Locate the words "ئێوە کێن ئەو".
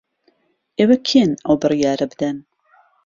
0.77-1.55